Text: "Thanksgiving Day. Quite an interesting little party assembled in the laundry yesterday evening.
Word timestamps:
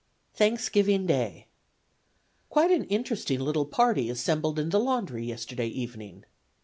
"Thanksgiving 0.33 1.05
Day. 1.05 1.45
Quite 2.49 2.71
an 2.71 2.85
interesting 2.85 3.39
little 3.39 3.67
party 3.67 4.09
assembled 4.09 4.57
in 4.57 4.69
the 4.71 4.79
laundry 4.79 5.25
yesterday 5.27 5.67
evening. 5.67 6.25